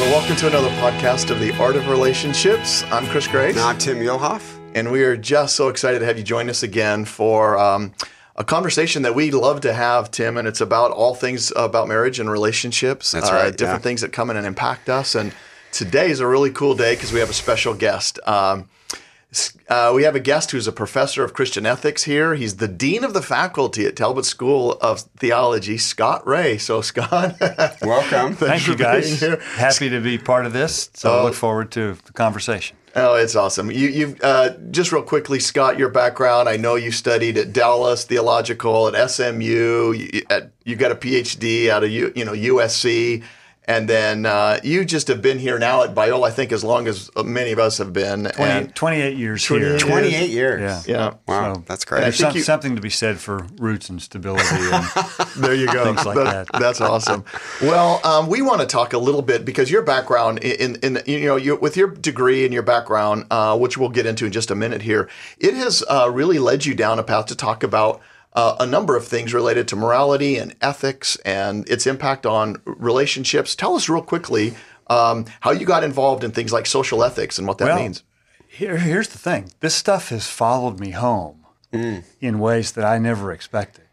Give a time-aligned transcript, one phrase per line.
[0.00, 2.84] Well, welcome to another podcast of the Art of Relationships.
[2.84, 3.54] I'm Chris Grace.
[3.54, 4.58] And I'm Tim Muehlhoff.
[4.74, 7.92] And we are just so excited to have you join us again for um,
[8.34, 10.38] a conversation that we love to have, Tim.
[10.38, 13.12] And it's about all things about marriage and relationships.
[13.12, 13.54] That's right.
[13.54, 13.84] different yeah.
[13.84, 15.14] things that come in and impact us.
[15.14, 15.34] And
[15.70, 18.18] today is a really cool day because we have a special guest.
[18.26, 18.70] Um,
[19.68, 22.34] uh, we have a guest who's a professor of Christian ethics here.
[22.34, 26.58] He's the dean of the faculty at Talbot School of Theology, Scott Rae.
[26.58, 27.36] So, Scott,
[27.82, 28.34] welcome.
[28.34, 29.20] Thank you, guys.
[29.20, 30.90] Happy to be part of this.
[30.94, 32.76] So, I look forward to the conversation.
[32.96, 33.70] Oh, it's awesome.
[33.70, 36.48] You, you uh, just real quickly, Scott, your background.
[36.48, 39.92] I know you studied at Dallas Theological, at SMU.
[39.92, 43.22] You, at, you got a PhD out of you, you know USC.
[43.70, 46.88] And then uh, you just have been here now at Biola, I think, as long
[46.88, 48.24] as many of us have been.
[48.24, 49.78] 20, and 28 years 28 here.
[49.78, 50.88] 28 years.
[50.88, 50.92] Yeah.
[50.96, 51.14] Yeah.
[51.28, 52.00] Wow, So- that's great.
[52.00, 54.44] There's some, you- something to be said for roots and stability.
[54.50, 54.84] And,
[55.36, 55.84] there you go.
[55.84, 56.48] Things like that.
[56.58, 57.24] That's awesome.
[57.62, 61.02] Well, um, we want to talk a little bit because your background in, in, in
[61.06, 64.32] you know, you, with your degree and your background, uh, which we'll get into in
[64.32, 67.62] just a minute here, it has uh, really led you down a path to talk
[67.62, 68.00] about
[68.32, 73.54] uh, a number of things related to morality and ethics and its impact on relationships.
[73.54, 74.54] Tell us real quickly
[74.88, 78.02] um, how you got involved in things like social ethics and what that well, means.
[78.46, 81.46] here, here's the thing this stuff has followed me home
[82.20, 83.84] in ways that I never expected.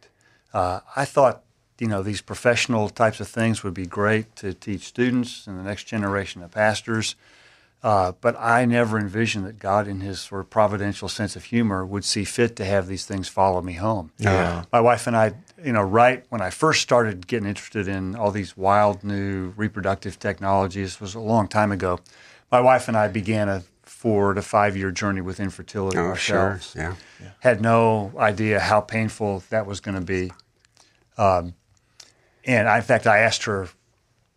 [0.53, 1.43] Uh, I thought,
[1.79, 5.63] you know, these professional types of things would be great to teach students and the
[5.63, 7.15] next generation of pastors.
[7.83, 11.85] Uh, but I never envisioned that God, in His sort of providential sense of humor,
[11.85, 14.11] would see fit to have these things follow me home.
[14.17, 14.65] Yeah.
[14.73, 18.31] My wife and I, you know, right when I first started getting interested in all
[18.31, 21.99] these wild new reproductive technologies, was a long time ago.
[22.51, 26.37] My wife and I began a four to five year journey with infertility oh, sure.
[26.37, 26.73] ourselves.
[26.75, 26.95] Yeah.
[27.39, 30.31] Had no idea how painful that was going to be.
[31.17, 31.53] Um,
[32.43, 33.69] and I, in fact, I asked her.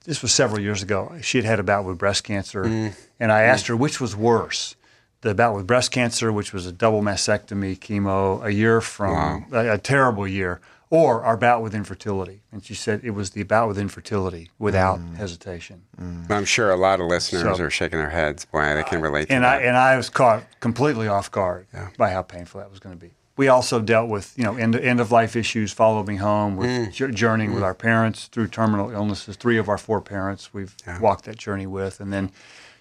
[0.04, 1.14] This was several years ago.
[1.20, 2.94] She had had a bout with breast cancer, mm.
[3.18, 3.48] and I mm.
[3.48, 4.76] asked her which was worse,
[5.20, 9.74] the bout with breast cancer, which was a double mastectomy, chemo, a year from a,
[9.74, 12.42] a terrible year, or our bout with infertility.
[12.50, 15.16] And she said it was the bout with infertility without mm.
[15.16, 15.82] hesitation.
[15.98, 18.46] But I'm sure a lot of listeners So- are shaking their heads.
[18.46, 19.60] Boy, they can relate to and that.
[19.60, 21.66] I and I was caught completely off guard
[21.98, 23.12] by how painful that was going to be.
[23.40, 25.72] We also dealt with you know end end of life issues.
[25.72, 26.92] Followed me home with Mm.
[26.92, 29.36] jour- journeying with our parents through terminal illnesses.
[29.36, 32.32] Three of our four parents we've walked that journey with, and then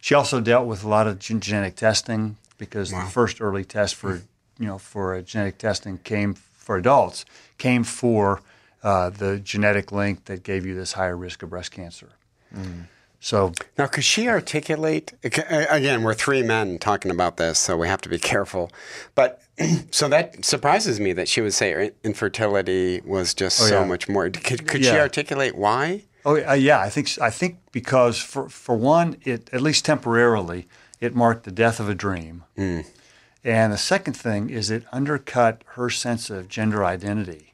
[0.01, 3.95] she also dealt with a lot of gen- genetic testing because the first early test
[3.95, 4.15] for
[4.59, 7.23] you know for genetic testing came for adults
[7.57, 8.41] came for
[8.83, 12.09] uh, the genetic link that gave you this higher risk of breast cancer.
[13.21, 15.11] So Now, could she articulate?
[15.23, 18.71] Again, we're three men talking about this, so we have to be careful.
[19.13, 19.41] But
[19.91, 23.85] so that surprises me that she would say infertility was just so Oh, yeah.
[23.87, 24.29] much more.
[24.29, 25.01] Could, could she Yeah.
[25.01, 26.03] articulate why?
[26.25, 30.67] Oh uh, yeah, I think I think because for for one, it at least temporarily,
[30.99, 35.89] it marked the death of a dream, and the second thing is it undercut her
[35.89, 37.53] sense of gender identity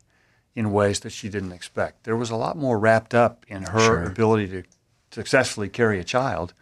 [0.56, 2.06] in ways that she didn't expect.
[2.06, 4.64] There was a lot more wrapped up in her ability to
[5.12, 6.54] successfully carry a child,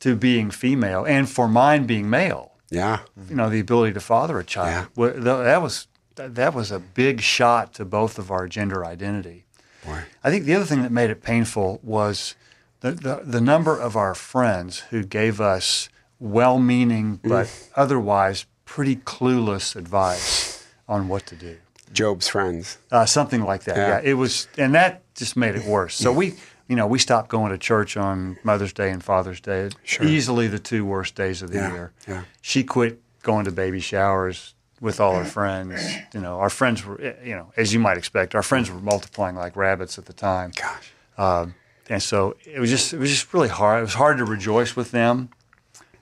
[0.00, 2.49] to being female, and for mine being male.
[2.70, 3.00] Yeah.
[3.28, 4.88] You know, the ability to father a child.
[4.96, 5.86] Well, That was
[6.16, 9.44] that was a big shot to both of our gender identity.
[9.86, 10.02] Boy.
[10.22, 12.34] I think the other thing that made it painful was
[12.80, 15.88] the, the, the number of our friends who gave us
[16.18, 21.56] well meaning but otherwise pretty clueless advice on what to do.
[21.92, 22.78] Job's friends.
[22.92, 23.76] Uh, something like that.
[23.76, 23.88] Yeah.
[23.88, 24.10] Yeah.
[24.10, 25.94] It was, and that just made it worse.
[25.96, 26.34] So we,
[26.70, 29.70] you know, we stopped going to church on Mother's Day and Father's Day.
[29.82, 30.06] Sure.
[30.06, 31.92] Easily the two worst days of the Yeah, year.
[32.06, 32.22] yeah.
[32.40, 35.82] She quit going to baby showers with all her friends.
[36.14, 38.78] You know, our friends were, eh, you know, as you might expect, our friends were
[38.80, 40.52] multiplying like rabbits at the time.
[40.54, 40.92] Gosh.
[41.18, 41.54] Um,
[41.88, 43.80] and so it was just it was just really hard.
[43.80, 45.30] It was hard to rejoice with them.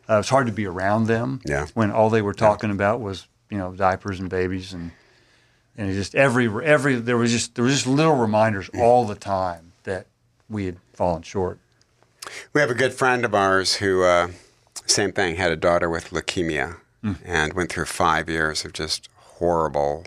[0.06, 1.67] Uh, it was hard to be around them Yeah.
[1.73, 4.91] when all they were talking about was you know diapers and babies and
[5.79, 9.15] and it just every every there was just there was just little reminders all the
[9.15, 9.68] time
[10.49, 11.59] we had fallen short.
[12.53, 14.29] We have a good friend of ours who, uh,
[14.87, 16.77] same thing, had a daughter with leukemia
[17.25, 20.05] and went through five years of just horrible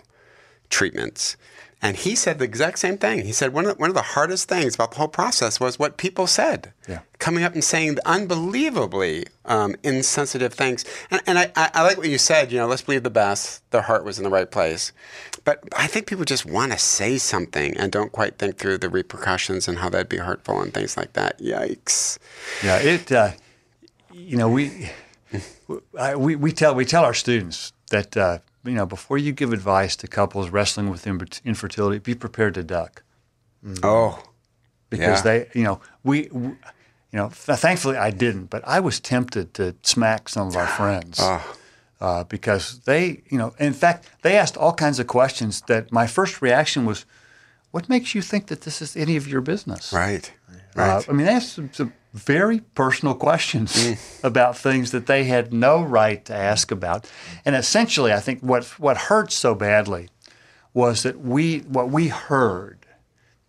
[0.68, 1.36] treatments.
[1.84, 3.24] And he said the exact same thing.
[3.24, 5.96] He said one of, one of the hardest things about the whole process was what
[5.96, 6.72] people said.
[6.88, 7.00] Yeah.
[7.18, 10.84] Coming up and saying unbelievably um, insensitive things.
[11.10, 13.68] And, and I, I, I like what you said, you know, let's believe the best.
[13.72, 14.92] Their heart was in the right place.
[15.44, 18.88] But I think people just want to say something and don't quite think through the
[18.88, 21.40] repercussions and how that'd be hurtful and things like that.
[21.40, 22.18] Yikes.
[22.62, 23.10] Yeah, it.
[23.10, 23.32] Uh,
[24.12, 24.90] you know, we,
[25.98, 29.52] I, we we tell we tell our students that uh, you know before you give
[29.52, 31.06] advice to couples wrestling with
[31.44, 33.02] infertility, be prepared to duck
[33.82, 34.22] Oh,
[34.90, 35.22] because Yeah.
[35.22, 36.56] they, you know, we, w
[37.14, 41.20] You know, thankfully I didn't, but I was tempted to smack some of our friends
[42.00, 46.06] uh, because they, you know, in fact, they asked all kinds of questions that my
[46.06, 47.04] first reaction was,
[47.70, 50.32] "What makes you think that this is any of your business?" Right.
[50.48, 51.08] Uh, Right.
[51.08, 53.98] I mean, they asked some, some very personal questions mm.
[54.24, 57.10] about things that they had no right to ask about,
[57.44, 60.08] and essentially, I think what what hurt so badly
[60.74, 62.86] was that we what we heard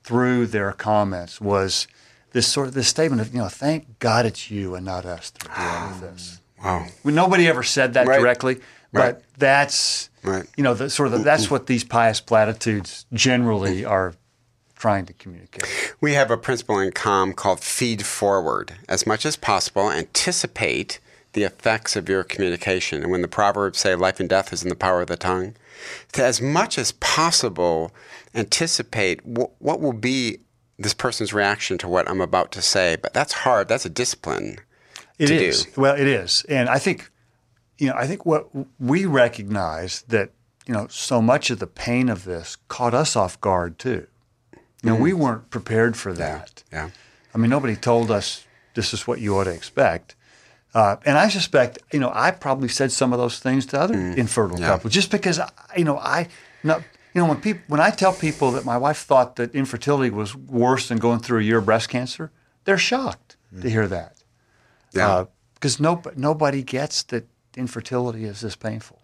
[0.03, 1.87] through their comments was
[2.31, 5.29] this sort of this statement of you know, thank God it's you and not us
[5.31, 5.55] that are
[5.89, 6.41] dealing with this.
[6.63, 6.85] wow.
[7.03, 8.19] Well, Nobody ever said that Right.
[8.19, 8.55] directly,
[8.91, 9.23] but Right.
[9.37, 10.45] that's Right.
[10.57, 14.13] you know the, sort of the, that's what these pious platitudes generally are
[14.83, 15.95] trying to communicate.
[16.01, 18.73] We have a principle in COM called feed forward.
[18.89, 20.99] As much as possible, anticipate
[21.31, 23.01] the effects of your communication.
[23.01, 25.55] And when the Proverbs say life and death is in the power of the tongue,
[26.11, 27.93] to as much as possible,
[28.35, 30.39] anticipate wh- what will be
[30.77, 32.97] this person's reaction to what I'm about to say.
[32.97, 33.69] But that's hard.
[33.69, 34.57] That's a discipline.
[35.17, 35.63] It to is.
[35.63, 35.79] do.
[35.79, 36.43] Well, it is.
[36.49, 37.09] And I think,
[37.77, 38.49] you know, I think what
[38.81, 40.31] we recognize that,
[40.67, 44.07] you know, so much of the pain of this caught us off guard too.
[44.83, 46.63] You know, we weren't prepared for that.
[46.71, 46.89] Yeah.
[47.33, 50.15] I mean, nobody told us this is what you ought to expect.
[50.73, 53.93] Uh, and I suspect, you know, I probably said some of those things to other
[53.93, 54.17] mm.
[54.17, 54.67] infertile yeah.
[54.67, 56.27] couples just because, I- you know, I,
[56.63, 56.77] no,
[57.13, 60.35] you know, when people, when I tell people that my wife thought that infertility was
[60.35, 62.31] worse than going through a year of breast cancer,
[62.65, 63.69] they're shocked to mm.
[63.69, 64.23] hear that
[64.93, 65.09] Yeah.
[65.09, 67.25] Uh, because no, nobody gets that
[67.55, 68.99] infertility is this painful.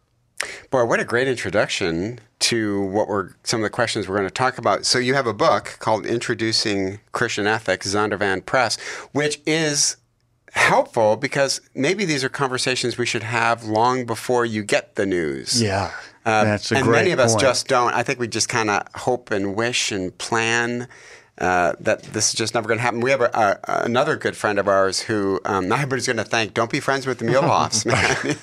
[0.71, 4.33] Boy, what a great introduction to what we're some of the questions we're going to
[4.33, 4.85] talk about.
[4.85, 8.77] So you have a book called Introducing Christian Ethics, Zondervan Press,
[9.11, 9.97] which is
[10.53, 15.61] helpful because maybe these are conversations we should have long before you get the news.
[15.61, 15.91] Yeah,
[16.25, 17.41] Uh, that's a and great many of us point.
[17.41, 17.93] just don't.
[17.93, 20.87] I think we just kind of hope and wish and plan
[21.39, 22.99] uh, that this is just never going to happen.
[22.99, 26.23] We have a, a, another good friend of ours who um, not everybody's going to
[26.23, 26.53] thank.
[26.53, 27.25] Don't be friends with the
[27.85, 28.37] man.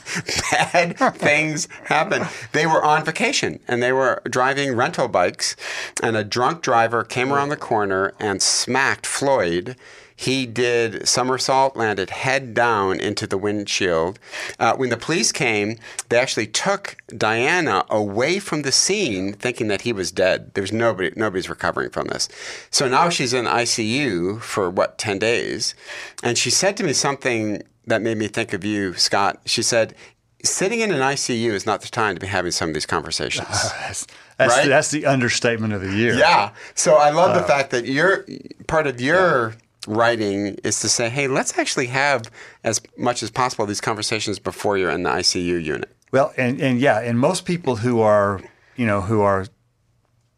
[0.96, 2.26] Bad things happen.
[2.52, 5.56] They were on vacation and they were driving rental bikes,
[6.02, 9.76] and a drunk driver came around the corner and smacked Floyd.
[10.18, 14.18] He did somersault, landed head down into the windshield.
[14.58, 15.76] Uh, when the police came,
[16.08, 20.52] they actually took Diana away from the scene, thinking that he was dead.
[20.54, 22.28] There's nobody, nobody's recovering from this.
[22.70, 25.74] So now she's in ICU for what ten days,
[26.22, 29.40] and she said to me something that made me think of you, Scott.
[29.44, 29.94] She said,
[30.42, 33.46] "Sitting in an ICU is not the time to be having some of these conversations."
[33.80, 34.06] That's,
[34.38, 34.64] that's, Right?
[34.64, 36.14] the, that's the understatement of the year.
[36.14, 36.50] Yeah.
[36.74, 38.26] So I love Uh, the fact that you're
[38.66, 39.54] part of your
[39.86, 42.30] writing is to say, hey, let's actually have
[42.64, 45.94] as much as possible these conversations before you're in the ICU unit.
[46.12, 48.40] Well, and, and yeah, and most people who are,
[48.76, 49.46] you know, who are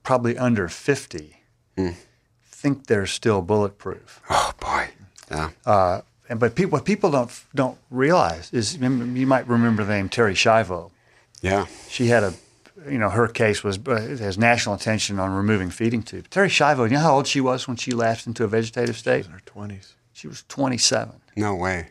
[0.02, 1.34] probably under 50
[1.76, 1.90] Hmm.
[2.44, 4.20] think they're still bulletproof.
[4.28, 4.88] Oh boy.
[5.30, 5.50] Yeah.
[5.64, 10.08] Uh, and but people, what people don't don't realize is you might remember the name
[10.08, 10.90] Terri Schiavo.
[11.40, 11.66] yeah.
[11.88, 12.34] She had a,
[12.88, 16.28] you know, her case was uh, has national attention on removing feeding tubes.
[16.28, 19.26] Terri Schiavo, you know how old she was when she lapsed into a vegetative state?
[19.26, 19.92] in her 20s.
[20.12, 21.20] She was 27.
[21.36, 21.88] No way.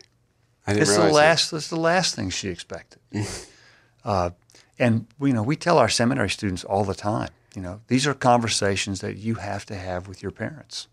[0.66, 1.16] I didn't It's the realize that.
[1.16, 1.52] last.
[1.52, 3.00] It's the last thing she expected.
[4.04, 4.30] uh,
[4.78, 7.30] and you know, we tell our seminary students all the time.
[7.54, 10.86] You know, these are conversations that you have to have with your parents.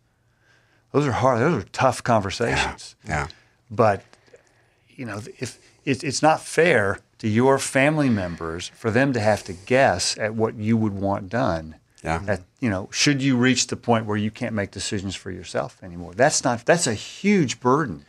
[0.91, 1.41] Those are hard.
[1.41, 2.95] Those are tough conversations.
[3.07, 3.27] Yeah.
[3.69, 4.01] But
[4.87, 9.43] you know, if it, it's not fair to your family members for them to have
[9.43, 11.73] to guess at what you would want done.
[12.03, 12.19] Yeah.
[12.19, 15.81] That you know, should you reach the point where you can't make decisions for yourself
[15.81, 16.63] anymore, that's not.
[16.67, 18.05] That's a huge burden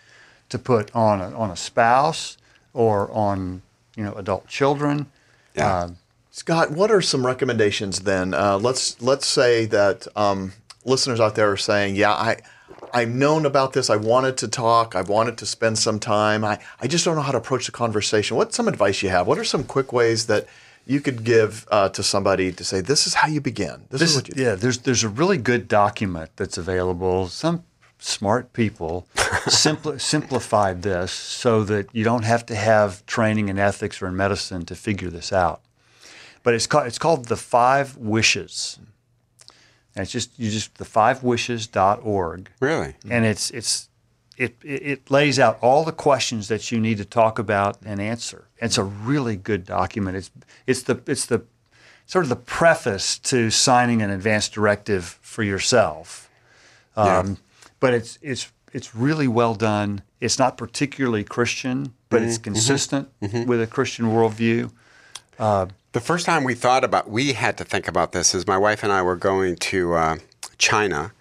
[0.50, 2.37] to put on a, on a spouse
[2.75, 3.62] or on
[3.96, 5.06] you know adult children.
[5.54, 5.85] Yeah.
[5.85, 5.96] Um,
[6.30, 8.35] Scott, what are some recommendations then?
[8.35, 10.52] Uh, let's let's say that um,
[10.85, 12.37] listeners out there are saying, "Yeah, I
[12.93, 13.90] I've known about this.
[13.90, 14.95] I wanted to talk.
[14.95, 16.45] I wanted to spend some time.
[16.45, 18.37] I, I just don't know how to approach the conversation.
[18.37, 19.26] What's some advice you have?
[19.26, 20.47] What are some quick ways that
[20.87, 23.85] you could give uh, to somebody to say, "This is how you begin.
[23.90, 27.28] This, This is what you." yeah, there's there's a really good document that's available.
[27.28, 27.64] Some
[27.99, 34.00] smart people simpli- simplified this so that you don't have to have training in ethics
[34.00, 35.61] or in medicine to figure this out.
[36.43, 38.78] But it's called it's called the Five Wishes.
[39.97, 42.50] And it's just you just the fivewishes.org.
[42.61, 42.95] Really?
[43.11, 43.88] And it's it's
[44.37, 48.45] it, it lays out all the questions that you need to talk about and answer.
[48.59, 50.19] It's a really good document.
[50.19, 50.31] It's
[50.67, 51.45] it's the it's the
[52.05, 56.31] sort of the preface to signing an advance directive for yourself.
[56.97, 57.07] Um,
[57.81, 60.03] But it's it's it's really well done.
[60.21, 62.41] It's not particularly Christian, but it's mm-hmm.
[62.41, 62.43] Mm-hmm.
[62.43, 63.45] consistent mm-hmm.
[63.49, 64.71] with a Christian worldview.
[65.38, 68.59] Uh, The first time we thought about, we had to think about this is my
[68.59, 70.17] wife and I were going to uh,
[70.59, 71.12] China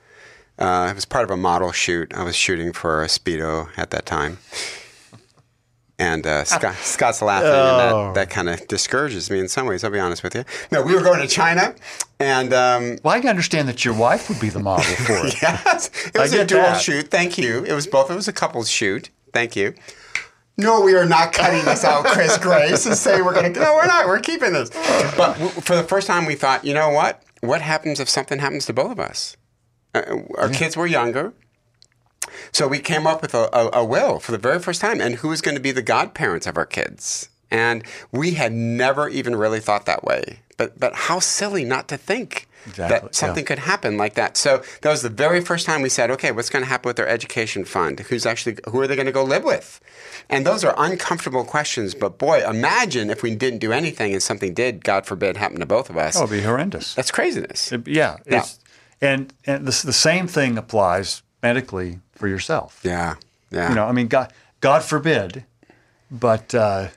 [0.60, 2.14] Uh, it was part of a model shoot.
[2.14, 4.38] I was shooting for a Speedo at that time.
[5.98, 9.86] And uh, Scott, Scott's laughing, and that, that kind of discourages me in some ways.
[9.86, 10.44] I'll be honest with you.
[10.74, 11.74] No, we were going to China,
[12.20, 15.42] and um, Well, I can understand that your wife would be the model for it.
[15.42, 16.82] yes, it was a dual that.
[16.82, 17.08] shoot.
[17.10, 17.64] Thank you.
[17.64, 18.12] It was both.
[18.12, 19.10] It was a couple's shoot.
[19.32, 19.74] Thank you.
[20.58, 23.60] No, we are not cutting this out, Chris Grace, and say we're going to.
[23.60, 24.08] No, we're not.
[24.08, 24.70] We're keeping this.
[25.18, 27.22] But for the first time, we thought, you know what?
[27.42, 29.36] What happens if something happens to both of us?
[29.94, 31.34] Uh, our kids were younger.
[32.52, 35.16] So we came up with a, a, a will for the very first time, and
[35.16, 37.30] who is going to be the godparents of our kids?
[37.52, 40.40] And we had never even really thought that way.
[40.58, 43.48] But but how silly not to think Exactly, that something yeah.
[43.48, 44.36] could happen like that.
[44.38, 46.96] So that was the very first time we said, okay, what's going to happen with
[46.96, 48.00] their education fund?
[48.00, 49.80] Who's actually who are they going to go live with?
[50.32, 51.94] And those are uncomfortable questions.
[51.94, 55.68] But boy, imagine if we didn't do anything and something did, God forbid, happen to
[55.68, 56.16] both of us.
[56.16, 56.96] That would be horrendous.
[56.96, 57.72] That's craziness.
[57.72, 58.18] It- yeah.
[58.26, 58.60] It's,
[59.00, 62.80] And and the, the same thing applies medically for yourself.
[62.82, 63.16] yeah,
[63.52, 63.70] yeah.
[63.70, 65.44] You know, I mean, God, God forbid,
[66.10, 66.88] but uh,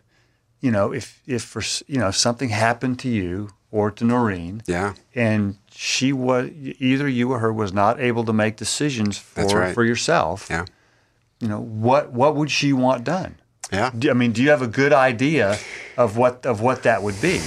[0.60, 4.62] you know, if if for you know if something happened to you or to Noreen,
[4.66, 4.94] yeah.
[5.14, 9.74] and she was either you or her was not able to make decisions for right.
[9.74, 10.64] for yourself, Yeah.
[11.40, 13.36] you know, what what would she want done?
[13.72, 13.90] Yeah.
[13.96, 15.58] Do- I mean, do you have a good idea
[15.96, 17.40] of what of what that would be?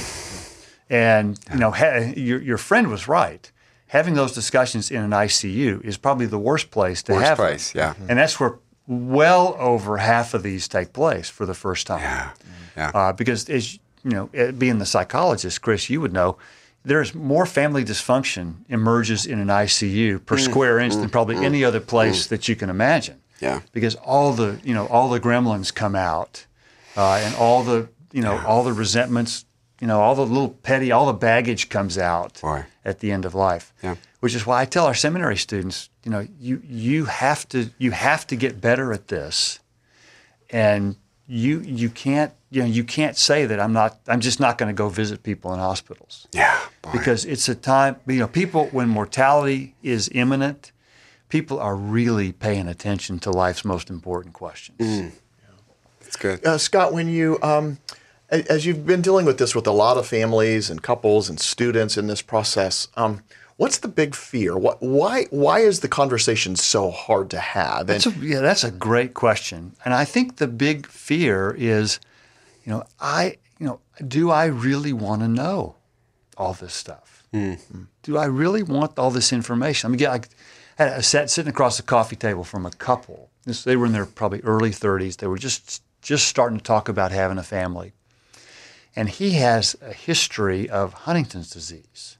[0.89, 3.51] And you know, ha- your your friend was right.
[3.87, 7.47] Having those discussions in an ICU is probably the worst place to Worst have them.
[7.47, 7.93] place, yeah.
[8.07, 8.55] And that's where
[8.87, 11.99] well over half of these take place for the first time.
[12.01, 12.29] Yeah.
[12.77, 12.91] Yeah.
[12.93, 14.25] Uh, because as you know,
[14.57, 16.37] being the psychologist, Chris, you would know.
[16.83, 20.25] There's more family dysfunction emerges in an ICU Mm.
[20.25, 23.59] per square inch than probably any other place that you can imagine Yeah.
[23.71, 26.47] because all the you know all the gremlins come out
[26.97, 29.45] uh, and all the you know all the resentments
[29.79, 32.65] you know all the little petty all the baggage comes out Boy.
[32.83, 33.95] at the end of life Yeah.
[34.21, 37.91] which is why I tell our seminary students you know you you have to you
[37.91, 39.59] have to get better at this
[40.49, 40.95] and
[41.31, 44.67] you you can't you know you can't say that I'm not I'm just not going
[44.67, 46.59] to go visit people in hospitals Yeah.
[46.81, 46.91] Boy.
[46.91, 50.73] because it's a time you know people when mortality is imminent
[51.29, 55.13] people are really paying attention to life's most important questions
[56.05, 56.45] It's good.
[56.45, 57.77] Uh, Scott, when you, um,
[58.29, 61.95] as you've been dealing with this with a lot of families and couples and students
[61.97, 63.21] in this process, um,
[63.61, 64.57] what's the big fear?
[64.57, 67.81] What, why, why is the conversation so hard to have?
[67.81, 69.75] And that's a, yeah that's a great question.
[69.85, 71.99] And i think the big fear is
[72.65, 75.75] you know i you know do i really want to know
[76.37, 77.23] all this stuff?
[77.31, 77.53] Hmm.
[78.01, 79.87] Do i really want all this information?
[79.87, 80.17] I mean yeah,
[80.79, 83.29] I, a set sitting across the coffee table from a couple.
[83.45, 86.89] This, they were in their probably early 30s they were just just starting to talk
[86.89, 87.93] about having a family.
[88.95, 92.17] And he has a history of huntington's disease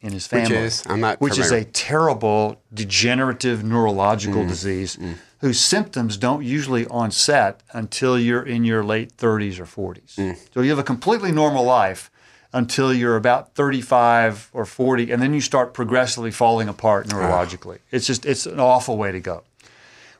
[0.00, 0.82] in his family is?
[0.86, 4.48] I'm not which is a terrible degenerative neurological mm.
[4.48, 5.16] disease mm.
[5.40, 10.14] whose symptoms don't usually onset until you're in your late 30s or 40s.
[10.14, 10.38] Mm.
[10.54, 12.10] So you have a completely normal life
[12.52, 17.14] until you're about 35 or 40 and then you start progressively falling apart ah.
[17.14, 17.78] neurologically.
[17.90, 19.44] It's just it's an awful way to go.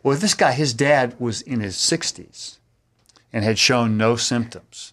[0.02, 2.58] Well, this guy his dad was in his 60s
[3.32, 4.92] and had shown no symptoms.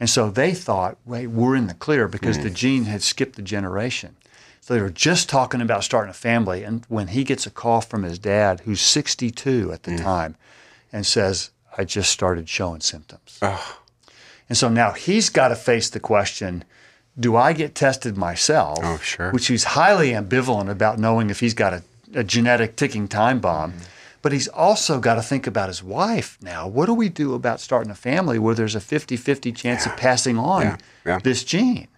[0.00, 2.54] And so they thought, wait, we're in the clear because the hmm.
[2.54, 4.16] gene had skipped the generation.
[4.60, 6.62] So they were just talking about starting a family.
[6.64, 9.98] And when he gets a call from his dad, who's 62 at the hmm.
[9.98, 10.36] time,
[10.92, 13.38] and says, I just started showing symptoms.
[14.48, 16.64] And so now he's got to face the question
[17.18, 18.78] do I get tested myself?
[18.82, 19.30] Oh, sure.
[19.32, 21.82] Which he's highly ambivalent about knowing if he's got a,
[22.14, 23.72] a genetic ticking time bomb.
[23.72, 23.78] Hmm.
[24.22, 26.68] But he's also got to think about his wife now.
[26.68, 29.96] What do we do about starting a family where there's a 50 50 chance of
[29.96, 31.18] passing on Yeah, yeah.
[31.18, 31.88] this gene?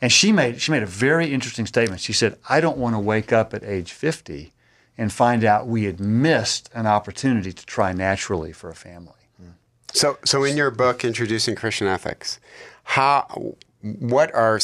[0.00, 2.00] And she made, she made a very interesting statement.
[2.00, 4.52] She said, I don't want to wake up at age 50
[4.98, 9.12] and find out we had missed an opportunity to try naturally for a family.
[9.40, 9.52] Mm.
[9.92, 12.40] So, so in your book, Introducing Christian Ethics,
[12.82, 14.58] how, what are,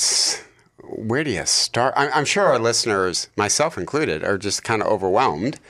[0.82, 1.94] where do you start?
[1.96, 5.60] I'm, I'm sure our listeners, myself included, are just kind of overwhelmed.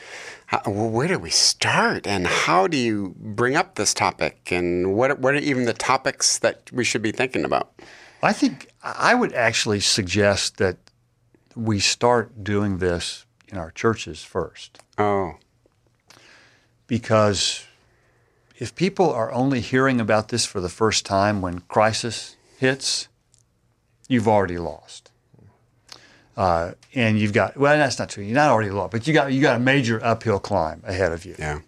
[0.49, 5.19] How, where do we start, and how do you bring up this topic, and what,
[5.19, 7.71] what are even the topics that we should be thinking about?
[8.23, 10.79] I think I would actually suggest that
[11.55, 14.79] we start doing this in our churches first.
[14.97, 15.35] Oh,
[16.87, 17.67] Because
[18.57, 23.09] if people are only hearing about this for the first time when crisis hits,
[24.09, 25.08] you've already lost.
[26.39, 28.23] Uh, and you've got well, that's not true.
[28.23, 31.25] You're not already lost, but you got you got a major uphill climb ahead of
[31.25, 31.35] you.
[31.37, 31.59] yeah.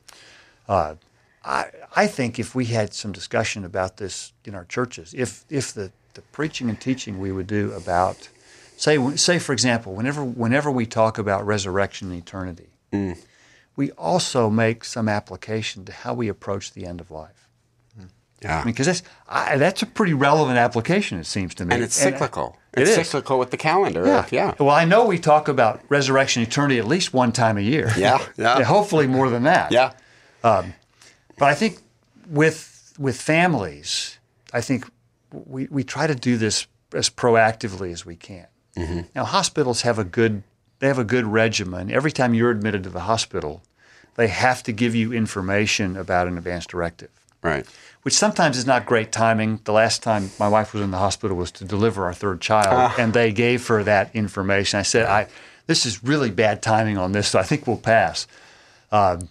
[1.44, 5.72] I, I think if we had some discussion about this in our churches, if if
[5.72, 8.28] the, the preaching and teaching we would do about
[8.76, 12.68] say say for example, whenever whenever we talk about resurrection and eternity,
[13.74, 17.48] we also make some application to how we approach the end of life.
[18.42, 18.64] Yeah.
[18.64, 21.74] Because that's I, that's a pretty relevant application, it seems to me.
[21.74, 22.56] and it's cyclical.
[22.72, 24.06] It it's cyclical with the calendar.
[24.06, 24.26] Yeah.
[24.30, 24.54] Yeah.
[24.58, 27.90] Well, I know we talk about resurrection, eternity at least one time a year.
[27.96, 28.18] Yeah.
[28.36, 28.56] Yeah.
[28.56, 29.72] And hopefully more than that.
[29.72, 29.92] Yeah.
[30.42, 30.72] Um,
[31.38, 31.80] but I think
[32.28, 34.18] with with families,
[34.52, 34.90] I think
[35.32, 38.46] we, we try to do this as proactively as we can.
[38.76, 39.00] Mm-hmm.
[39.14, 40.42] Now hospitals have a good
[40.78, 41.90] they have a good regimen.
[41.90, 43.62] Every time you're admitted to the hospital,
[44.16, 47.10] they have to give you information about an advance directive,
[47.42, 47.66] Right.
[48.02, 49.60] Which sometimes is not great timing.
[49.64, 52.92] The last time my wife was in the hospital was to deliver our third child,
[52.98, 54.78] and they gave her that information.
[54.78, 55.26] I said, "I
[55.66, 58.26] this is really bad timing on this, so I think we'll pass."
[58.90, 59.28] Um,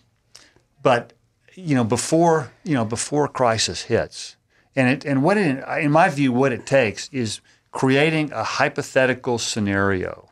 [0.82, 1.14] but
[1.56, 4.36] you know, before you know, before crisis hits,
[4.76, 9.38] and it and what it, in my view, what it takes is creating a hypothetical
[9.38, 10.30] scenario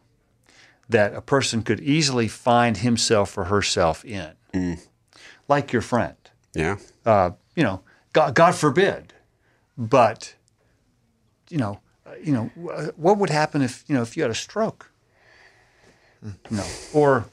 [0.90, 4.32] that a person could easily find himself or herself in,
[5.48, 6.16] like your friend.
[6.54, 6.78] Yeah.
[7.06, 7.82] Uh, you know,
[8.18, 9.14] God, God forbid,
[9.78, 10.34] but
[11.50, 14.32] you know, uh, you know, uh, what would happen if you know if you had
[14.32, 14.90] a stroke?
[16.24, 16.32] Hmm.
[16.50, 17.26] No, or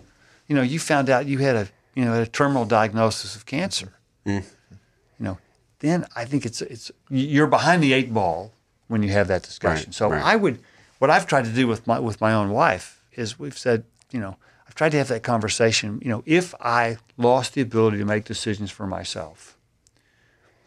[0.46, 3.94] you know, you found out you had a you know a terminal diagnosis of cancer.
[4.26, 4.40] Hmm.
[5.18, 5.38] You know,
[5.78, 8.52] then I think it's it's you're behind the eight ball
[8.88, 9.86] when you have that discussion.
[9.86, 10.22] Right, so right.
[10.22, 10.58] I would,
[10.98, 14.20] what I've tried to do with my with my own wife is we've said, you
[14.20, 14.36] know,
[14.68, 15.98] I've tried to have that conversation.
[16.02, 19.56] You know, if I lost the ability to make decisions for myself,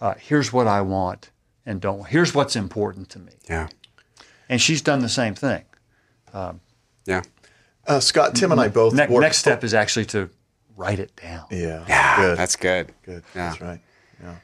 [0.01, 1.32] uh, here's what I want
[1.66, 2.08] and don't.
[2.08, 3.34] Here's what's important to me.
[3.50, 3.68] Yeah.
[4.50, 5.63] And she's done the same thing.
[7.06, 7.22] Yeah.
[7.86, 10.30] Uh, Scott, Tim, and I both Ne- work- next step is actually to
[10.75, 11.46] write it down.
[11.50, 12.16] Yeah, Yeah.
[12.18, 12.38] good.
[12.38, 12.94] That's good.
[13.04, 13.24] Good.
[13.34, 13.50] Yeah.
[13.50, 13.80] That's right.
[14.22, 14.36] Yeah.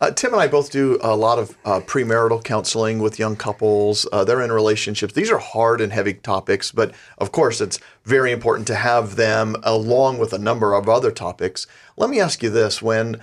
[0.00, 4.06] Uh, Tim and I both do a lot of uh, premarital counseling with young couples.
[4.12, 5.14] Uh, they're in relationships.
[5.14, 9.56] These are hard and heavy topics, but of course, it's very important to have them
[9.62, 11.66] along with a number of other topics.
[11.96, 13.20] Let me ask you this: when w-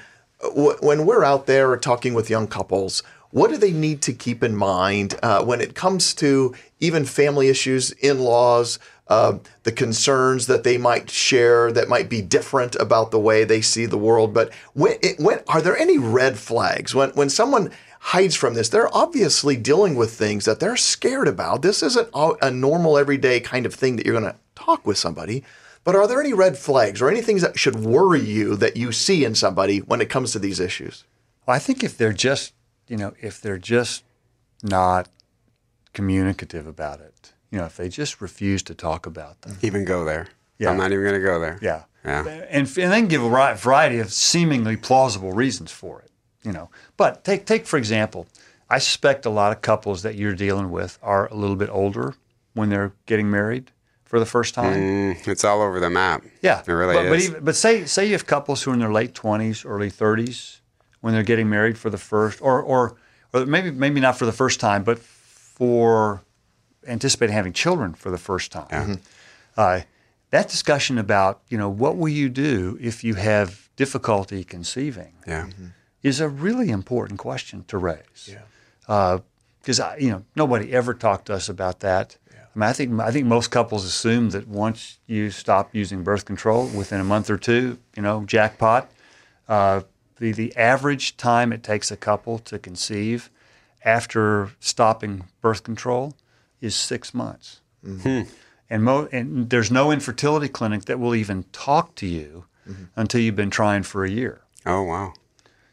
[0.54, 4.56] when we're out there talking with young couples, what do they need to keep in
[4.56, 8.80] mind uh, when it comes to even family issues, in-laws?
[9.10, 13.62] uh, the concerns that they might share that might be different about the way they
[13.62, 14.34] see the world.
[14.34, 18.69] But when, it, when are there any red flags when when someone hides from this?
[18.69, 21.62] They're obviously dealing with things that they're scared about.
[21.62, 25.43] This isn't a normal everyday kind of thing that you're going to talk with somebody.
[25.88, 28.91] But are there any red flags or any things that should worry you that you
[28.91, 31.06] see in somebody when it comes to these issues?
[31.45, 32.52] Well, I think if they're just,
[32.89, 34.04] you know, if they're just
[34.62, 35.08] not
[35.93, 40.04] communicative about it, you know, if they just refuse to talk about them, Even go
[40.04, 40.28] there.
[40.60, 40.71] Yeah.
[40.71, 41.58] I'm not even going to go there.
[41.62, 42.26] yeah, Yeah.
[42.50, 46.12] and, and then give a variety of seemingly plausible reasons for it,
[46.43, 46.69] you know.
[46.97, 48.28] But take take for example,
[48.69, 52.15] I suspect a lot of couples that you're dealing with are a little bit older
[52.56, 53.71] when they're getting married
[54.08, 54.74] for the first time.
[54.74, 56.24] Mm, it's all over the map.
[56.41, 57.30] Yeah, It really but, But, is.
[57.30, 60.62] even, but say say you have couples who are in their late twenties, early thirties,
[61.02, 62.96] when they're getting married for the first, or or
[63.34, 66.24] or maybe maybe not for the first time, but for
[66.88, 69.00] anticipating having children for the first time.
[69.58, 69.82] Uh,
[70.30, 75.48] that discussion about you know what will you do if you have difficulty conceiving yeah.
[76.02, 78.30] is a really important question to raise.
[78.30, 79.20] Yeah.
[79.62, 82.17] Because I you know nobody ever talked to us about that.
[82.58, 86.26] I mean, I think I think most couples assume that once you stop using birth
[86.26, 88.89] control within a month or two, you know, jackpot.
[89.48, 89.82] Uh,
[90.17, 93.30] the the average time it takes a couple to conceive
[93.86, 96.15] after stopping birth control
[96.60, 97.62] is six months.
[98.70, 102.46] And, mo- and there's no infertility clinic that will even talk to you
[102.96, 104.41] until you've been trying for a year.
[104.65, 105.13] Oh, wow.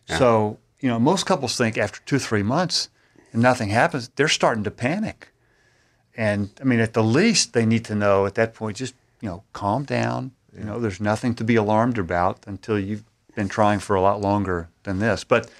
[0.06, 2.90] So, you know, most couples think after two, three months
[3.32, 5.30] and nothing happens, they're starting to panic.
[6.16, 9.28] And I mean, at the least, they need to know at that point, just, you
[9.28, 10.32] know, calm down.
[10.56, 13.02] You know, there's nothing to be alarmed about until you've
[13.34, 15.24] been trying for a lot longer than this.
[15.24, 15.50] But,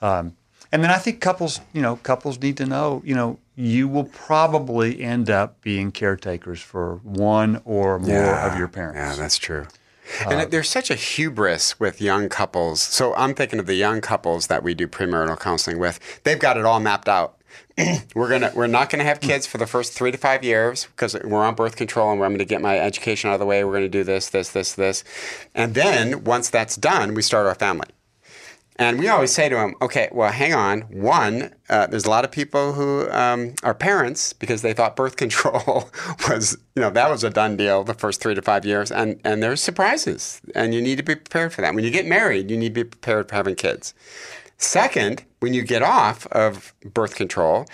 [0.00, 0.34] um,
[0.72, 4.04] and then I think couples, you know, couples need to know, you know, you will
[4.04, 8.96] probably end up being caretakers for one or more of your parents.
[8.96, 9.66] Yeah, that's true.
[10.26, 12.82] And it- there's such a hubris with young couples.
[12.82, 16.00] So I'm thinking of the young couples that we do premarital counseling with.
[16.24, 17.36] They've got it all mapped out.
[18.14, 21.14] we're gonna we're not gonna have kids for the first three to five years because
[21.24, 23.64] we're on birth control and we're going to get my education out of the way.
[23.64, 25.04] We're going to do this, this, this, this,
[25.54, 27.88] and then once that's done, we start our family.
[28.76, 30.80] And we always say to them, okay, well, hang on.
[30.82, 35.16] One, uh, there's a lot of people who um, are parents because they thought birth
[35.24, 35.90] control
[36.28, 38.90] was, you know, that was a done deal the first three to five years.
[38.90, 41.74] And, and there's surprises, and you need to be prepared for that.
[41.74, 43.94] When you get married, you need to be prepared for having kids.
[44.62, 47.66] Second, when you get off of birth control,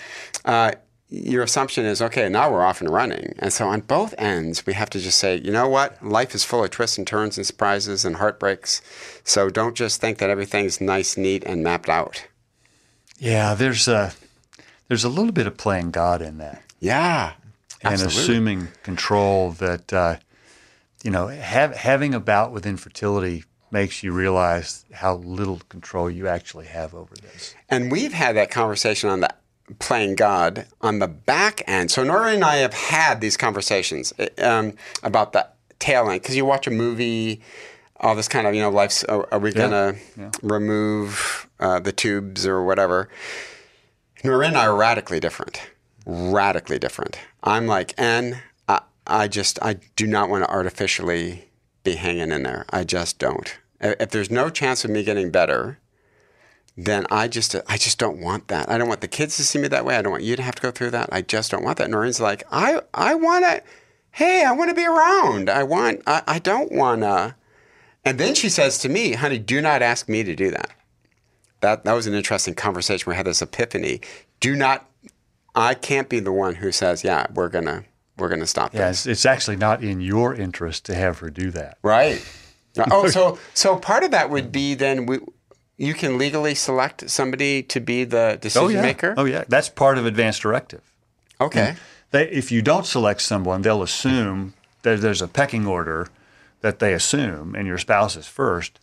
[0.43, 0.71] uh,
[1.07, 2.27] your assumption is okay.
[2.29, 5.37] Now we're off and running, and so on both ends, we have to just say,
[5.37, 6.03] you know what?
[6.03, 8.81] Life is full of twists and turns and surprises and heartbreaks.
[9.23, 12.25] So don't just think that everything's nice, neat, and mapped out.
[13.19, 14.13] Yeah, there's a
[14.87, 17.33] there's a little bit of playing God in that, Yeah,
[17.83, 18.21] and absolutely.
[18.21, 20.15] assuming control that uh,
[21.03, 26.27] you know have, having a bout with infertility makes you realize how little control you
[26.27, 27.55] actually have over this.
[27.69, 29.33] And we've had that conversation on the
[29.77, 31.91] playing God on the back end.
[31.91, 36.45] So Nora and I have had these conversations um, about the tail end because you
[36.45, 37.41] watch a movie,
[37.97, 39.03] all this kind of you know, life's.
[39.03, 39.95] Are, we gonna
[40.41, 43.09] remove uh, the tubes or whatever?
[44.23, 45.61] Nora and I are radically different.
[46.05, 47.19] Radically different.
[47.43, 51.48] I'm like, and I, I just I do not want to artificially
[51.83, 52.65] be hanging in there.
[52.69, 53.57] I just don't.
[53.81, 55.79] If there's no chance of me getting better,
[56.75, 58.69] then I just I just don't want that.
[58.69, 59.95] I don't want the kids to see me that way.
[59.95, 61.09] I don't want you to have to go through that.
[61.11, 61.89] I just don't want that.
[61.89, 63.61] Noreen's like, I I want to.
[64.11, 65.49] Hey, I want to be around.
[65.49, 66.01] I want.
[66.07, 67.35] I, I don't want to.
[68.03, 70.71] And then she says to me, "Honey, do not ask me to do that."
[71.61, 73.09] That that was an interesting conversation.
[73.09, 74.01] We had this epiphany.
[74.39, 74.89] Do not.
[75.55, 77.83] I can't be the one who says, "Yeah, we're gonna
[78.19, 81.29] we're gonna stop Yeah, this." it's, it's actually not in your interest to have her
[81.29, 81.77] do that.
[81.81, 82.23] Right.
[82.91, 85.19] oh, so so part of that would be then we.
[85.77, 89.13] You can legally select somebody to be the decision Oh yeah, maker.
[89.15, 90.81] oh yeah, that's part of advanced directive.
[91.39, 91.75] Okay.
[92.11, 96.07] They, if you don't select someone, they'll assume that there's a pecking order
[96.59, 98.77] that they assume, and your spouse is first.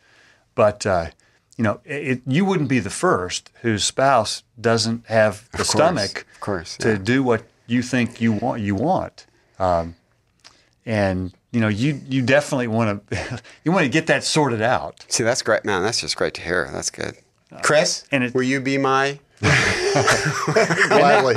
[0.54, 1.10] But uh,
[1.58, 6.26] you know, it, you wouldn't be the first whose spouse doesn't have the course, stomach
[6.34, 8.60] of course, to do what you think you want.
[8.62, 9.26] You want,
[9.58, 9.96] um,
[10.84, 15.04] and you know, you you definitely want to you want to get that sorted out.
[15.08, 15.82] See, that's great, man.
[15.82, 16.68] That's just great to hear.
[16.72, 17.14] That's good.
[17.62, 19.18] Chris, and it- will you be my
[20.88, 21.34] Gladly.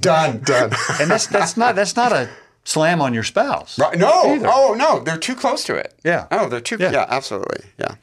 [0.00, 0.40] done?
[0.40, 0.72] Done.
[1.00, 2.28] And that's that's not that's not a
[2.64, 3.78] slam on your spouse.
[3.78, 3.98] Right.
[3.98, 4.34] No.
[4.34, 4.46] Either.
[4.48, 5.94] Oh no, they're too close to it.
[6.04, 6.26] Yeah.
[6.30, 6.76] Oh, they're too.
[6.78, 6.92] Yeah.
[6.92, 7.06] Yeah.
[7.08, 7.64] absolutely.
[7.78, 7.94] Yeah.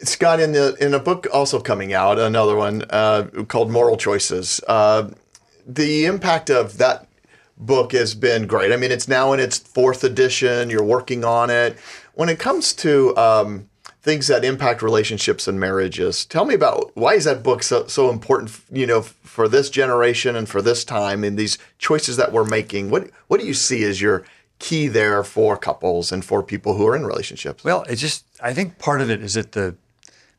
[0.00, 4.60] Scott, in the in a book also coming out, another one uh, called Moral Choices.
[4.68, 5.10] Uh,
[5.68, 7.06] the impact of that
[7.58, 8.72] book has been great.
[8.72, 10.70] I mean, it's now in its fourth edition.
[10.70, 11.76] You're working on it.
[12.14, 13.68] When it comes to um,
[14.00, 18.10] things that impact relationships and marriages, tell me about why is that book so so
[18.10, 18.58] important?
[18.72, 22.90] You know, for this generation and for this time, in these choices that we're making.
[22.90, 24.24] What what do you see as your
[24.58, 27.62] key there for couples and for people who are in relationships?
[27.62, 29.76] Well, it just I think part of it is that the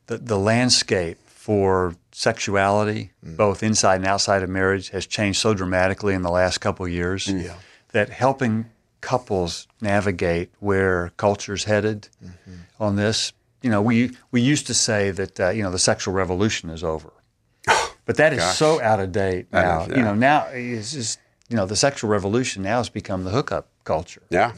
[0.07, 3.37] the, the landscape for sexuality, mm.
[3.37, 6.91] both inside and outside of marriage, has changed so dramatically in the last couple of
[6.91, 7.49] years mm.
[7.93, 8.65] that helping
[8.99, 12.55] couples navigate where culture's headed mm-hmm.
[12.77, 13.31] on this.
[13.61, 16.83] You know, we we used to say that uh, you know the sexual revolution is
[16.83, 17.13] over,
[18.05, 19.83] but that is so out of date now.
[19.83, 23.31] is, You know, now it's just you know the sexual revolution now has become the
[23.31, 24.23] hookup culture.
[24.29, 24.51] Yeah.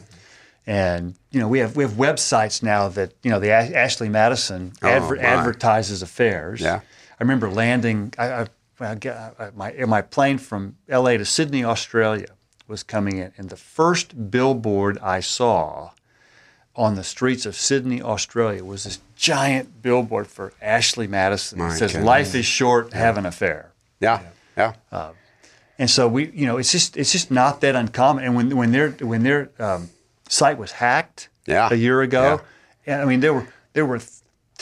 [0.66, 4.72] And you know we have we have websites now that you know the Ashley Madison
[4.82, 5.22] oh, adver- my.
[5.22, 6.60] advertises affairs.
[6.60, 6.80] Yeah.
[7.18, 8.12] I remember landing.
[8.18, 8.46] I,
[8.80, 8.86] I,
[9.38, 11.16] I, my my plane from L.A.
[11.18, 12.28] to Sydney, Australia,
[12.66, 15.90] was coming in, and the first billboard I saw
[16.74, 21.58] on the streets of Sydney, Australia, was this giant billboard for Ashley Madison.
[21.58, 22.06] My it says, goodness.
[22.06, 24.20] "Life is short, have an affair." Yeah.
[24.56, 24.74] Yeah.
[25.78, 28.24] And so we, you know, it's just it's just not that uncommon.
[28.24, 29.90] And when when their when their um,
[30.28, 31.68] site was hacked Yeah.
[31.70, 32.40] a year ago,
[32.86, 34.00] I mean there were there were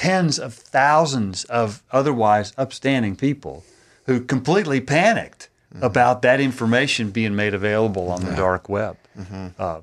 [0.00, 3.62] tens of thousands of otherwise upstanding people
[4.06, 5.84] who completely panicked mm-hmm.
[5.84, 8.96] about that information being made available on the dark web.
[9.18, 9.48] Mm-hmm.
[9.58, 9.80] Uh,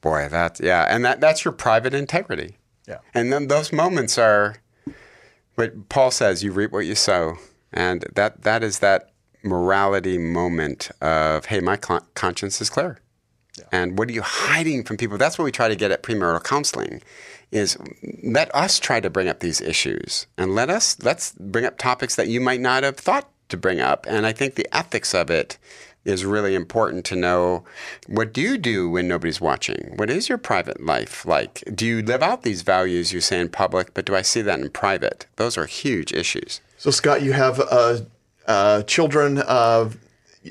[0.00, 2.58] Boy, that yeah, and that that's your private integrity.
[2.86, 2.98] Yeah.
[3.12, 4.56] And then those moments are
[5.56, 7.38] but Paul says, you reap what you sow.
[7.72, 9.10] And that that is that
[9.42, 12.98] morality moment of, hey, my con- conscience is clear.
[13.70, 15.18] And what are you hiding from people?
[15.18, 17.02] That's what we try to get at premarital counseling
[17.50, 17.76] is
[18.22, 22.16] let us try to bring up these issues and let us let's bring up topics
[22.16, 24.06] that you might not have thought to bring up.
[24.08, 25.58] And I think the ethics of it
[26.04, 27.64] is really important to know
[28.08, 29.92] what do you do when nobody's watching?
[29.96, 31.62] What is your private life like?
[31.72, 34.58] Do you live out these values you say in public, but do I see that
[34.58, 35.26] in private?
[35.36, 36.60] Those are huge issues.
[36.76, 38.00] So, Scott, you have uh,
[38.46, 39.90] uh, children uh,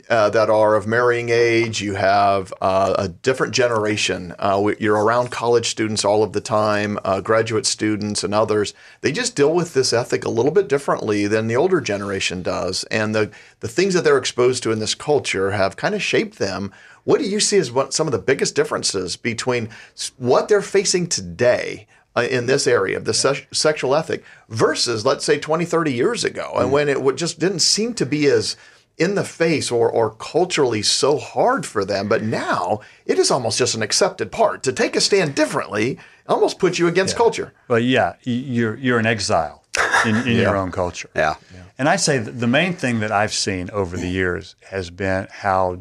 [0.09, 1.81] uh, that are of marrying age.
[1.81, 4.33] You have uh, a different generation.
[4.39, 8.73] Uh, you're around college students all of the time, uh, graduate students, and others.
[9.01, 12.83] They just deal with this ethic a little bit differently than the older generation does.
[12.85, 16.39] And the, the things that they're exposed to in this culture have kind of shaped
[16.39, 16.71] them.
[17.03, 19.69] What do you see as what, some of the biggest differences between
[20.17, 21.87] what they're facing today?
[22.15, 26.25] uh, in this area of the se- sexual ethic versus let's say 20 30 years
[26.25, 28.57] ago and when it would just didn't seem to be as
[29.01, 32.07] in the face or, or culturally so hard for them.
[32.07, 34.61] But now it is almost just an accepted part.
[34.63, 35.97] To take a stand differently
[36.29, 37.51] almost puts you against culture.
[37.67, 39.65] Well, yeah, you're you're an exile
[40.05, 41.09] in, in your own culture.
[41.15, 41.35] Yeah.
[41.77, 45.79] And I say the main thing that I've seen over the years has been how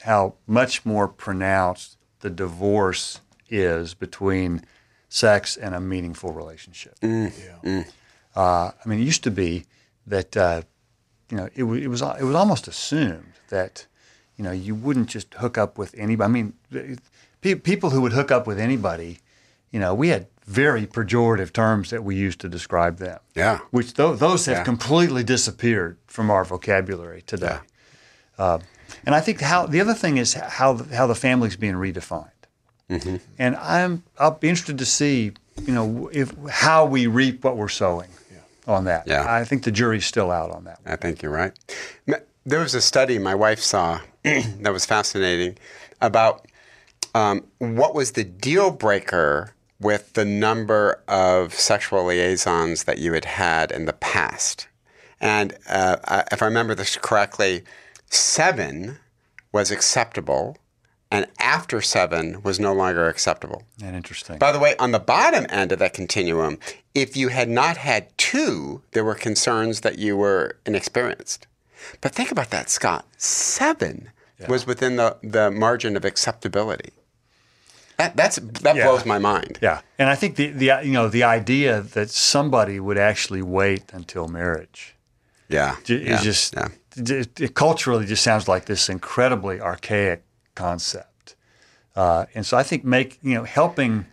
[0.00, 4.62] how much more pronounced the divorce is between
[5.08, 6.96] sex and a meaningful relationship.
[8.34, 9.64] Uh, I mean, it used to be
[10.06, 10.62] that uh,
[11.34, 13.86] you know it, it was it was almost assumed that
[14.36, 16.24] you know you wouldn't just hook up with anybody.
[16.24, 16.52] I mean,
[17.40, 19.18] pe- people who would hook up with anybody,
[19.72, 23.18] you know, we had very pejorative terms that we used to describe them.
[23.34, 23.58] Yeah.
[23.72, 24.64] which th- those have Yeah.
[24.64, 27.58] completely disappeared from our vocabulary today.
[28.38, 28.58] Uh,
[29.06, 32.28] and I think how the other thing is how the, how the family's being redefined.
[32.90, 33.16] Mm-hmm.
[33.38, 35.32] And I'm I'll be interested to see
[35.66, 38.10] you know if how we reap what we're sowing
[38.66, 39.06] on that.
[39.06, 39.24] Yeah.
[39.28, 40.80] I think the jury's still out on that.
[40.86, 41.52] I think you're right.
[42.46, 45.58] There was a study my wife saw that was fascinating
[46.00, 46.46] about
[47.14, 53.24] um, what was the deal breaker with the number of sexual liaisons that you had
[53.24, 54.66] had in the past.
[55.20, 57.64] And uh, if I remember this correctly,
[58.10, 58.98] seven
[59.52, 60.56] was acceptable,
[61.14, 63.62] and after seven was no longer acceptable.
[63.82, 64.38] And interesting.
[64.38, 66.58] By the way, on the bottom end of that continuum,
[66.94, 71.46] if you had not had two, there were concerns that you were inexperienced.
[72.00, 73.04] But think about that, Scott.
[73.16, 74.10] Seven
[74.48, 76.92] was within the, the margin of acceptability.
[77.96, 78.86] That, that's, that Yeah.
[78.86, 79.58] blows my mind.
[79.62, 83.84] yeah, and I think the the you know the idea that somebody would actually wait
[83.92, 84.96] until marriage
[85.48, 85.76] Yeah.
[85.84, 86.68] J- yeah, just yeah.
[86.96, 90.22] it, it culturally just sounds like this incredibly archaic
[90.54, 91.36] concept.
[91.96, 94.06] Uh, and so I think make you know helping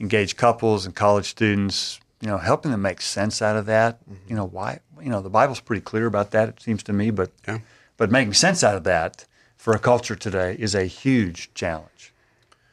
[0.00, 3.98] engage couples and college students, you know, helping them make sense out of that.
[4.28, 6.48] You know why you know the Bible's pretty clear about that.
[6.48, 7.58] It seems to me, but Yeah.
[7.96, 12.12] but making sense out of that for a culture today is a huge challenge.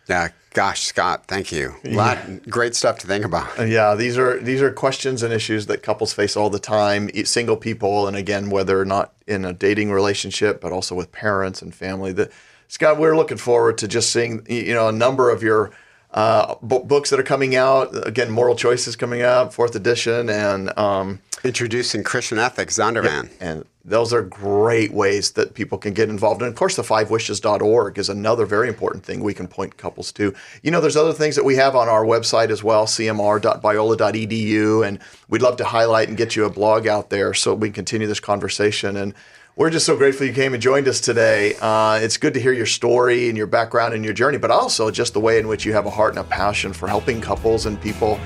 [0.08, 0.30] Yeah.
[0.54, 1.74] Gosh, Scott, thank you.
[1.84, 2.18] A lot
[2.50, 3.68] great stuff to think about.
[3.68, 7.10] Yeah, these are these are questions and issues that couples face all the time.
[7.14, 11.12] e- Single people, and again, whether or not in a dating relationship, but also with
[11.12, 12.14] parents and family.
[12.14, 12.32] That
[12.68, 15.72] Scott, we're looking forward to just seeing you know a number of your
[16.12, 18.08] uh, bo- books that are coming out.
[18.08, 23.30] Again, Moral Choices coming out, fourth edition, and um, Introducing Christian ethics, Zondervan.
[23.40, 26.42] and those are great ways that people can get involved.
[26.42, 30.34] And of course, the fivewishes.org is another very important thing we can point couples to.
[30.64, 34.88] You know, there's other things that we have on our website as well, cmr.biola.edu.
[34.88, 34.98] And
[35.30, 38.08] we'd love to highlight and get you a blog out there so we can continue
[38.08, 38.98] this conversation.
[38.98, 39.14] And
[39.56, 41.56] we're just so grateful you came and joined us today.
[41.62, 44.92] Uh, it's good to hear your story and your background and your journey, but also
[44.92, 47.66] just the way in which you have a heart and a passion for helping couples
[47.66, 48.20] and people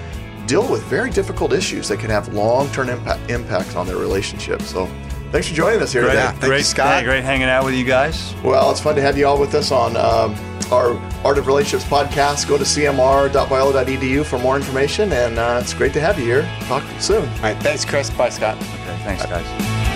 [0.48, 4.62] deal with very difficult issues that can have long-term impact, impacts on their relationship.
[4.64, 4.88] So
[5.32, 6.16] thanks for joining us here today.
[6.16, 7.00] Thank you, great, Scott.
[7.00, 8.34] hey, great hanging out with you guys.
[8.44, 10.36] Well, it's fun to have you all with us on um,
[10.72, 12.48] our Art of Relationships podcast.
[12.48, 16.50] Go to cmr.biola.edu for more information, and uh, it's great to have you here.
[16.62, 17.30] Talk soon.
[17.30, 17.58] All right.
[17.58, 18.10] Thanks, Chris.
[18.10, 18.58] Bye, Scott.
[18.58, 19.89] Okay, thanks, guys.